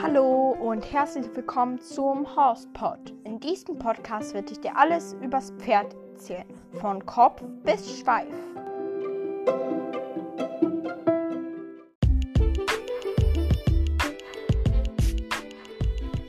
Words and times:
Hallo 0.00 0.56
und 0.58 0.90
herzlich 0.90 1.26
willkommen 1.34 1.78
zum 1.78 2.34
Horsepod. 2.34 3.12
In 3.24 3.38
diesem 3.38 3.78
Podcast 3.78 4.32
werde 4.32 4.52
ich 4.52 4.60
dir 4.60 4.74
alles 4.74 5.14
übers 5.20 5.50
Pferd 5.58 5.94
erzählen, 6.12 6.46
von 6.80 7.04
Kopf 7.04 7.42
bis 7.64 8.00
Schweif. 8.00 8.32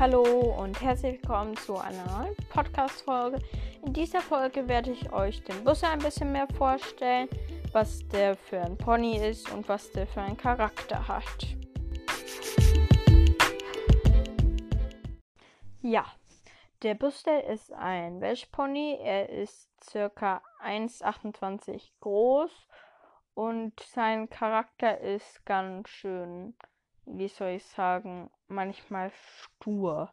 Hallo 0.00 0.22
und 0.22 0.80
herzlich 0.80 1.14
willkommen 1.14 1.56
zu 1.56 1.76
einer 1.76 2.04
neuen 2.04 2.36
Podcast-Folge. 2.50 3.40
In 3.84 3.92
dieser 3.92 4.20
Folge 4.20 4.68
werde 4.68 4.92
ich 4.92 5.12
euch 5.12 5.42
den 5.42 5.64
Bus 5.64 5.82
ein 5.82 5.98
bisschen 5.98 6.30
mehr 6.30 6.46
vorstellen, 6.56 7.28
was 7.72 8.06
der 8.06 8.36
für 8.36 8.60
ein 8.60 8.78
Pony 8.78 9.16
ist 9.16 9.50
und 9.50 9.68
was 9.68 9.90
der 9.90 10.06
für 10.06 10.20
einen 10.20 10.36
Charakter 10.36 11.08
hat. 11.08 11.48
Ja, 15.82 16.04
der 16.82 16.94
Buster 16.94 17.42
ist 17.46 17.72
ein 17.72 18.20
Welshpony. 18.20 18.98
Er 19.02 19.28
ist 19.28 19.68
circa 19.82 20.42
1,28 20.64 21.90
groß 21.98 22.52
und 23.34 23.80
sein 23.80 24.30
Charakter 24.30 25.00
ist 25.00 25.44
ganz 25.44 25.88
schön, 25.88 26.54
wie 27.10 27.28
soll 27.28 27.50
ich 27.50 27.64
sagen, 27.64 28.30
manchmal 28.48 29.10
stur. 29.10 30.12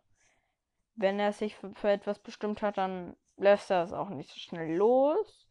Wenn 0.95 1.19
er 1.19 1.33
sich 1.33 1.55
für, 1.55 1.89
etwas 1.89 2.19
bestimmt 2.19 2.61
hat, 2.61 2.77
dann 2.77 3.15
lässt 3.37 3.69
er 3.69 3.83
es 3.83 3.93
auch 3.93 4.09
nicht 4.09 4.29
so 4.29 4.39
schnell 4.39 4.75
los. 4.75 5.47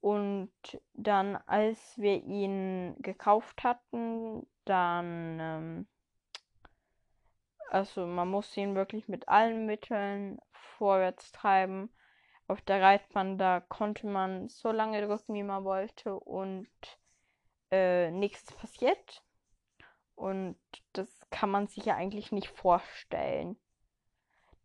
Und 0.00 0.52
dann, 0.94 1.36
als 1.46 1.96
wir 1.96 2.16
ihn 2.24 2.96
gekauft 2.98 3.62
hatten, 3.62 4.46
dann, 4.64 5.38
ähm, 5.40 5.88
also 7.70 8.06
man 8.06 8.28
muss 8.28 8.56
ihn 8.56 8.74
wirklich 8.74 9.06
mit 9.06 9.28
allen 9.28 9.66
Mitteln 9.66 10.40
vorwärts 10.52 11.30
treiben. 11.30 11.90
Auf 12.48 12.60
der 12.62 12.82
Reitbahn, 12.82 13.38
da 13.38 13.60
konnte 13.60 14.08
man 14.08 14.48
so 14.48 14.72
lange 14.72 15.06
drücken, 15.06 15.34
wie 15.34 15.44
man 15.44 15.64
wollte 15.64 16.14
und 16.14 16.68
äh, 17.70 18.10
nichts 18.10 18.52
passiert. 18.52 19.22
Und 20.14 20.58
das 20.92 21.08
kann 21.30 21.50
man 21.50 21.66
sich 21.66 21.84
ja 21.86 21.96
eigentlich 21.96 22.32
nicht 22.32 22.48
vorstellen. 22.48 23.56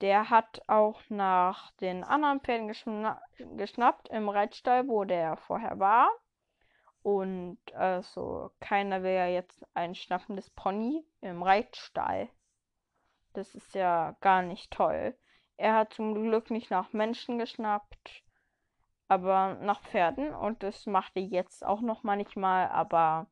Der 0.01 0.29
hat 0.29 0.61
auch 0.67 1.01
nach 1.09 1.71
den 1.77 2.03
anderen 2.03 2.39
Pferden 2.41 2.67
geschna 2.67 3.19
geschnappt 3.55 4.09
im 4.09 4.29
Reitstall, 4.29 4.87
wo 4.87 5.03
der 5.05 5.37
vorher 5.37 5.79
war. 5.79 6.11
Und 7.01 7.57
also 7.73 8.51
keiner 8.59 9.01
will 9.01 9.13
ja 9.13 9.27
jetzt 9.27 9.65
ein 9.73 9.95
schnappendes 9.95 10.49
Pony 10.51 11.05
im 11.21 11.41
Reitstall. 11.41 12.29
Das 13.33 13.55
ist 13.55 13.73
ja 13.73 14.15
gar 14.21 14.41
nicht 14.41 14.71
toll. 14.71 15.17
Er 15.55 15.73
hat 15.73 15.93
zum 15.93 16.13
Glück 16.13 16.51
nicht 16.51 16.69
nach 16.69 16.93
Menschen 16.93 17.39
geschnappt, 17.39 18.23
aber 19.07 19.55
nach 19.55 19.81
Pferden. 19.81 20.33
Und 20.35 20.63
das 20.63 20.85
macht 20.85 21.15
er 21.15 21.23
jetzt 21.23 21.65
auch 21.65 21.81
noch 21.81 22.03
manchmal, 22.03 22.67
aber 22.67 23.27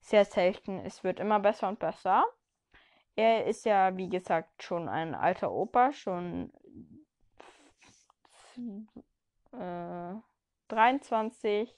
sehr 0.00 0.24
selten. 0.24 0.78
Es 0.84 1.04
wird 1.04 1.20
immer 1.20 1.40
besser 1.40 1.68
und 1.68 1.78
besser. 1.78 2.24
Er 3.16 3.46
ist 3.46 3.64
ja, 3.64 3.96
wie 3.96 4.08
gesagt, 4.08 4.62
schon 4.62 4.88
ein 4.88 5.14
alter 5.14 5.50
Opa, 5.50 5.92
schon 5.92 6.52
äh, 9.52 10.14
23. 10.68 11.74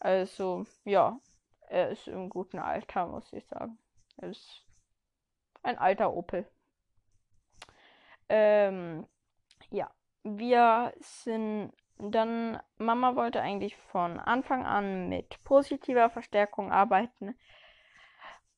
Also, 0.00 0.66
ja, 0.84 1.20
er 1.68 1.90
ist 1.90 2.08
im 2.08 2.28
guten 2.28 2.58
Alter, 2.58 3.06
muss 3.06 3.32
ich 3.32 3.46
sagen. 3.46 3.78
Er 4.16 4.30
ist 4.30 4.66
ein 5.62 5.78
alter 5.78 6.12
Opel. 6.12 6.50
Ähm, 8.28 9.06
ja, 9.70 9.90
wir 10.24 10.92
sind 10.98 11.72
dann, 11.98 12.60
Mama 12.78 13.14
wollte 13.14 13.40
eigentlich 13.40 13.76
von 13.76 14.18
Anfang 14.18 14.66
an 14.66 15.08
mit 15.08 15.42
positiver 15.44 16.10
Verstärkung 16.10 16.72
arbeiten 16.72 17.36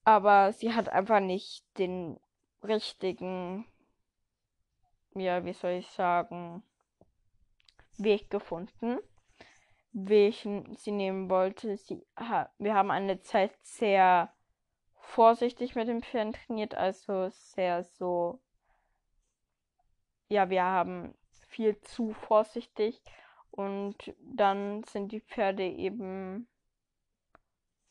aber 0.05 0.53
sie 0.53 0.75
hat 0.75 0.89
einfach 0.89 1.21
nicht 1.21 1.65
den 1.79 2.21
richtigen, 2.63 3.67
ja, 5.15 5.45
wie 5.45 5.53
soll 5.53 5.73
ich 5.73 5.89
sagen, 5.89 6.63
Weg 7.97 8.29
gefunden, 8.31 8.99
welchen 9.93 10.75
sie 10.75 10.91
nehmen 10.91 11.31
wollte. 11.31 11.77
Sie, 11.77 12.05
ha, 12.17 12.51
wir 12.59 12.75
haben 12.75 12.91
eine 12.91 13.21
Zeit 13.21 13.57
sehr 13.63 14.33
vorsichtig 14.97 15.75
mit 15.75 15.89
dem 15.89 16.03
Pferd 16.03 16.35
trainiert, 16.35 16.75
also 16.75 17.29
sehr 17.31 17.85
so, 17.85 18.41
ja, 20.29 20.51
wir 20.51 20.65
haben 20.65 21.15
viel 21.49 21.81
zu 21.83 22.15
vorsichtig 22.15 23.01
und 23.53 24.13
dann 24.19 24.83
sind 24.85 25.13
die 25.13 25.21
Pferde 25.21 25.65
eben 25.65 26.49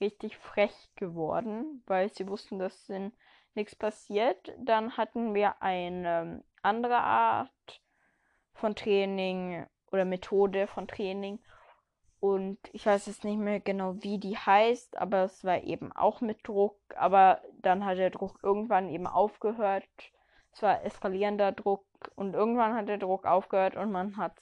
richtig 0.03 0.37
frech 0.37 0.89
geworden, 0.95 1.81
weil 1.87 2.13
sie 2.13 2.27
wussten, 2.27 2.59
dass 2.59 2.91
nichts 3.55 3.75
passiert. 3.75 4.53
Dann 4.57 4.97
hatten 4.97 5.33
wir 5.33 5.61
eine 5.61 6.43
andere 6.61 6.97
Art 6.97 7.81
von 8.53 8.75
Training 8.75 9.65
oder 9.91 10.05
Methode 10.05 10.67
von 10.67 10.87
Training. 10.87 11.39
Und 12.19 12.57
ich 12.71 12.85
weiß 12.85 13.07
jetzt 13.07 13.23
nicht 13.23 13.37
mehr 13.37 13.59
genau, 13.59 13.95
wie 14.01 14.17
die 14.17 14.37
heißt, 14.37 14.97
aber 14.97 15.23
es 15.23 15.43
war 15.43 15.61
eben 15.63 15.91
auch 15.91 16.21
mit 16.21 16.47
Druck. 16.47 16.77
Aber 16.95 17.41
dann 17.61 17.85
hat 17.85 17.97
der 17.97 18.11
Druck 18.11 18.39
irgendwann 18.43 18.89
eben 18.89 19.07
aufgehört. 19.07 19.87
Es 20.53 20.61
war 20.61 20.83
eskalierender 20.85 21.51
Druck 21.51 21.85
und 22.15 22.33
irgendwann 22.33 22.75
hat 22.75 22.87
der 22.87 22.97
Druck 22.97 23.25
aufgehört 23.25 23.75
und 23.75 23.91
man 23.91 24.17
hat 24.17 24.37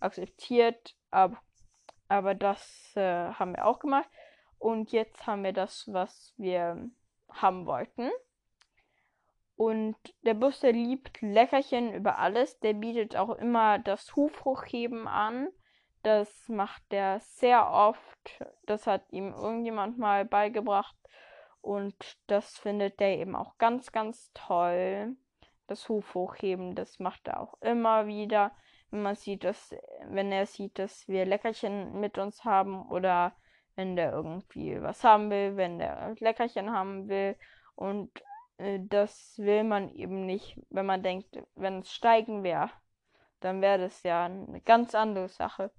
akzeptiert. 0.00 0.96
Aber, 1.10 1.38
aber 2.08 2.34
das 2.34 2.92
äh, 2.96 3.32
haben 3.32 3.54
wir 3.54 3.66
auch 3.66 3.78
gemacht. 3.78 4.08
Und 4.58 4.92
jetzt 4.92 5.26
haben 5.26 5.44
wir 5.44 5.52
das, 5.52 5.92
was 5.92 6.34
wir 6.36 6.90
haben 7.30 7.66
wollten. 7.66 8.10
Und 9.56 9.96
der 10.22 10.34
Bus, 10.34 10.60
der 10.60 10.72
liebt 10.72 11.20
Leckerchen 11.22 11.92
über 11.94 12.18
alles. 12.18 12.58
Der 12.60 12.74
bietet 12.74 13.16
auch 13.16 13.30
immer 13.36 13.78
das 13.78 14.14
Hufhochheben 14.14 15.08
an. 15.08 15.48
Das 16.02 16.48
macht 16.48 16.82
der 16.92 17.20
sehr 17.20 17.70
oft. 17.70 18.44
Das 18.66 18.86
hat 18.86 19.10
ihm 19.10 19.32
irgendjemand 19.32 19.98
mal 19.98 20.24
beigebracht. 20.24 20.94
Und 21.62 21.96
das 22.28 22.56
findet 22.58 23.00
der 23.00 23.18
eben 23.18 23.34
auch 23.34 23.56
ganz, 23.58 23.90
ganz 23.92 24.30
toll. 24.34 25.16
Das 25.66 25.88
Hufhochheben, 25.88 26.76
das 26.76 27.00
macht 27.00 27.26
er 27.26 27.40
auch 27.40 27.60
immer 27.60 28.06
wieder. 28.06 28.52
Wenn 28.90 29.02
man 29.02 29.16
sieht, 29.16 29.42
dass, 29.42 29.74
wenn 30.08 30.30
er 30.30 30.46
sieht, 30.46 30.78
dass 30.78 31.08
wir 31.08 31.24
Leckerchen 31.24 31.98
mit 31.98 32.18
uns 32.18 32.44
haben 32.44 32.88
oder 32.88 33.34
wenn 33.76 33.96
der 33.96 34.12
irgendwie 34.12 34.82
was 34.82 35.04
haben 35.04 35.30
will, 35.30 35.56
wenn 35.56 35.78
der 35.78 36.14
Leckerchen 36.18 36.72
haben 36.72 37.08
will. 37.08 37.36
Und 37.74 38.10
äh, 38.58 38.80
das 38.82 39.38
will 39.38 39.64
man 39.64 39.90
eben 39.90 40.26
nicht, 40.26 40.58
wenn 40.70 40.86
man 40.86 41.02
denkt, 41.02 41.38
wenn 41.54 41.80
es 41.80 41.92
steigen 41.92 42.42
wäre, 42.42 42.70
dann 43.40 43.62
wäre 43.62 43.78
das 43.78 44.02
ja 44.02 44.24
eine 44.24 44.60
ganz 44.62 44.94
andere 44.94 45.28
Sache. 45.28 45.70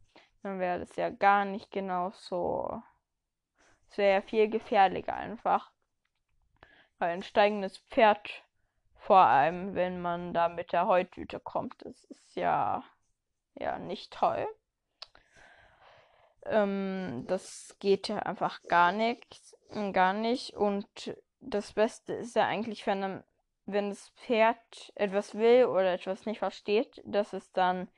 Dann 0.43 0.59
wäre 0.59 0.79
das 0.79 0.95
ja 0.95 1.09
gar 1.09 1.45
nicht 1.45 1.71
genau 1.71 2.11
so. 2.11 2.81
Es 3.89 3.97
wäre 3.97 4.15
ja 4.15 4.21
viel 4.21 4.49
gefährlicher 4.49 5.15
einfach. 5.15 5.71
Weil 6.99 7.11
ein 7.11 7.23
steigendes 7.23 7.77
Pferd 7.77 8.43
vor 8.95 9.19
allem, 9.19 9.75
wenn 9.75 10.01
man 10.01 10.33
da 10.33 10.49
mit 10.49 10.73
der 10.73 10.87
Heutüte 10.87 11.39
kommt, 11.39 11.75
das 11.85 12.03
ist 12.05 12.35
ja, 12.35 12.83
ja 13.55 13.79
nicht 13.79 14.11
toll. 14.11 14.47
Ähm, 16.49 17.25
das 17.27 17.75
geht 17.79 18.07
ja 18.07 18.19
einfach 18.19 18.61
gar 18.63 18.91
nicht. 18.91 19.55
Gar 19.93 20.13
nicht. 20.13 20.53
Und 20.55 21.15
das 21.39 21.73
Beste 21.73 22.13
ist 22.13 22.35
ja 22.35 22.47
eigentlich, 22.47 22.85
wenn, 22.87 23.23
wenn 23.65 23.89
das 23.89 24.09
Pferd 24.09 24.91
etwas 24.95 25.35
will 25.35 25.65
oder 25.65 25.93
etwas 25.93 26.25
nicht 26.25 26.39
versteht, 26.39 27.01
dass 27.05 27.33
es 27.33 27.51
dann 27.51 27.89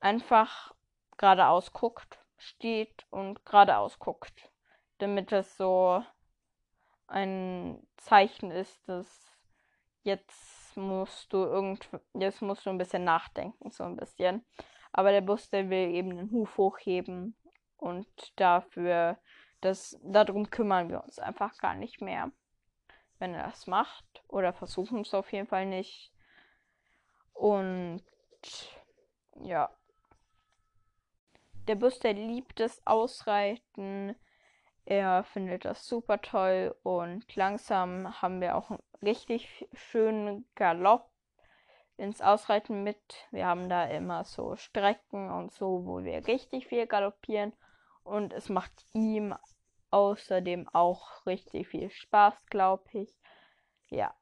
einfach 0.00 0.74
geradeaus 1.16 1.72
guckt, 1.72 2.18
steht 2.36 3.06
und 3.10 3.44
geradeaus 3.44 3.98
guckt. 3.98 4.50
Damit 4.98 5.32
das 5.32 5.56
so 5.56 6.02
ein 7.06 7.86
Zeichen 7.96 8.50
ist, 8.50 8.88
dass 8.88 9.26
jetzt 10.02 10.76
musst 10.76 11.32
du 11.32 11.38
irgend 11.38 11.88
jetzt 12.14 12.40
musst 12.42 12.64
du 12.66 12.70
ein 12.70 12.78
bisschen 12.78 13.04
nachdenken, 13.04 13.70
so 13.70 13.84
ein 13.84 13.96
bisschen. 13.96 14.44
Aber 14.92 15.10
der 15.10 15.20
Bus, 15.20 15.50
der 15.50 15.68
will 15.70 15.90
eben 15.90 16.16
den 16.16 16.30
Huf 16.30 16.56
hochheben 16.56 17.36
und 17.78 18.06
dafür, 18.36 19.16
das, 19.60 19.98
darum 20.02 20.50
kümmern 20.50 20.88
wir 20.90 21.02
uns 21.02 21.18
einfach 21.18 21.56
gar 21.58 21.74
nicht 21.74 22.00
mehr, 22.00 22.30
wenn 23.18 23.34
er 23.34 23.44
das 23.44 23.66
macht. 23.66 24.22
Oder 24.28 24.52
versuchen 24.52 25.00
es 25.00 25.14
auf 25.14 25.32
jeden 25.32 25.46
Fall 25.46 25.66
nicht. 25.66 26.12
Und 27.32 28.02
ja. 29.40 29.70
Der 31.68 31.76
Bus, 31.76 31.98
der 32.00 32.14
liebt 32.14 32.60
es 32.60 32.84
Ausreiten. 32.86 34.16
er 34.84 35.22
findet 35.22 35.64
das 35.64 35.86
super 35.86 36.20
toll 36.20 36.74
und 36.82 37.36
langsam 37.36 38.22
haben 38.22 38.40
wir 38.40 38.56
auch 38.56 38.70
einen 38.70 38.82
richtig 39.02 39.68
schönen 39.74 40.48
Galopp 40.54 41.10
ins 41.98 42.22
Ausreiten 42.22 42.84
mit. 42.84 43.26
Wir 43.30 43.46
haben 43.46 43.68
da 43.68 43.84
immer 43.84 44.24
so 44.24 44.56
Strecken 44.56 45.30
und 45.30 45.52
so, 45.52 45.84
wo 45.84 46.04
wir 46.04 46.26
richtig 46.26 46.66
viel 46.68 46.86
galoppieren 46.86 47.52
und 48.08 48.32
es 48.32 48.48
macht 48.48 48.72
ihm 48.92 49.34
außerdem 49.90 50.68
auch 50.68 51.24
richtig 51.26 51.68
viel 51.68 51.90
Spaß, 51.90 52.34
glaube 52.46 52.84
ich. 52.92 53.14
Ja. 53.88 54.14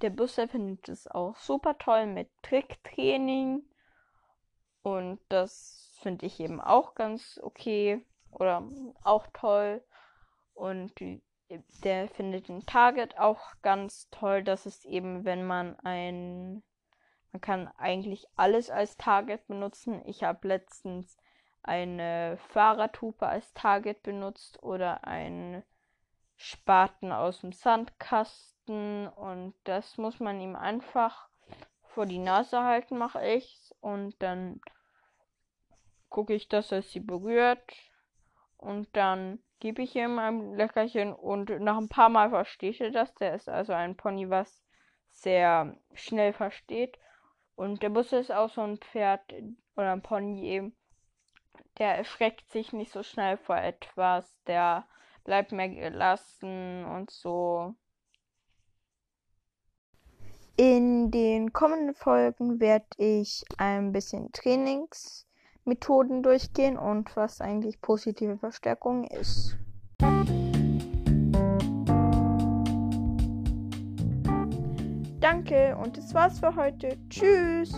Der 0.00 0.10
Busser 0.10 0.48
findet 0.48 0.88
es 0.88 1.08
auch 1.08 1.36
super 1.36 1.76
toll 1.78 2.06
mit 2.06 2.30
Tricktraining 2.42 3.62
und 4.82 5.20
das 5.28 5.98
finde 6.00 6.26
ich 6.26 6.38
eben 6.40 6.60
auch 6.60 6.94
ganz 6.94 7.40
okay 7.42 8.04
oder 8.30 8.68
auch 9.02 9.26
toll. 9.32 9.84
Und 10.54 10.92
der 11.84 12.08
findet 12.08 12.48
den 12.48 12.64
Target 12.66 13.18
auch 13.18 13.52
ganz 13.62 14.08
toll. 14.10 14.42
Das 14.42 14.66
ist 14.66 14.84
eben, 14.84 15.24
wenn 15.24 15.46
man 15.46 15.78
ein. 15.80 16.62
Man 17.32 17.40
kann 17.42 17.68
eigentlich 17.76 18.26
alles 18.36 18.70
als 18.70 18.96
Target 18.96 19.46
benutzen. 19.48 20.02
Ich 20.06 20.22
habe 20.22 20.48
letztens 20.48 21.16
eine 21.62 22.38
Fahrradhupe 22.48 23.26
als 23.26 23.52
Target 23.54 24.02
benutzt 24.02 24.62
oder 24.62 25.04
ein 25.04 25.62
Spaten 26.36 27.12
aus 27.12 27.40
dem 27.40 27.52
Sandkasten. 27.52 29.08
Und 29.08 29.54
das 29.64 29.98
muss 29.98 30.20
man 30.20 30.40
ihm 30.40 30.56
einfach 30.56 31.28
vor 31.82 32.06
die 32.06 32.18
Nase 32.18 32.62
halten, 32.62 32.98
mache 32.98 33.26
ich's. 33.26 33.74
Und 33.80 34.22
dann 34.22 34.60
gucke 36.08 36.34
ich, 36.34 36.48
dass 36.48 36.72
er 36.72 36.82
sie 36.82 37.00
berührt 37.00 37.72
und 38.58 38.88
dann 38.96 39.38
gebe 39.60 39.82
ich 39.82 39.94
ihm 39.96 40.18
ein 40.18 40.54
Leckerchen 40.54 41.12
und 41.12 41.48
nach 41.60 41.78
ein 41.78 41.88
paar 41.88 42.08
Mal 42.08 42.30
versteht 42.30 42.80
er 42.80 42.90
das. 42.90 43.14
Der 43.14 43.34
ist 43.34 43.48
also 43.48 43.72
ein 43.72 43.96
Pony, 43.96 44.28
was 44.30 44.62
sehr 45.10 45.76
schnell 45.94 46.32
versteht. 46.32 46.98
Und 47.54 47.82
der 47.82 47.90
Bus 47.90 48.12
ist 48.12 48.30
auch 48.30 48.50
so 48.50 48.60
ein 48.60 48.78
Pferd 48.78 49.32
oder 49.76 49.92
ein 49.92 50.02
Pony 50.02 50.44
eben. 50.44 50.76
Der 51.78 51.96
erschreckt 51.96 52.50
sich 52.50 52.72
nicht 52.72 52.92
so 52.92 53.02
schnell 53.02 53.36
vor 53.36 53.56
etwas. 53.56 54.36
Der 54.46 54.84
bleibt 55.24 55.52
mehr 55.52 55.68
gelassen 55.68 56.84
und 56.84 57.10
so. 57.10 57.74
In 60.56 61.10
den 61.12 61.52
kommenden 61.52 61.94
Folgen 61.94 62.58
werde 62.58 62.86
ich 62.96 63.44
ein 63.58 63.92
bisschen 63.92 64.32
Trainings 64.32 65.28
Methoden 65.68 66.22
durchgehen 66.22 66.76
und 66.76 67.14
was 67.14 67.40
eigentlich 67.40 67.80
positive 67.80 68.38
Verstärkung 68.38 69.04
ist. 69.04 69.56
Danke 75.20 75.76
und 75.76 75.96
das 75.96 76.14
war's 76.14 76.40
für 76.40 76.56
heute. 76.56 76.96
Tschüss. 77.08 77.72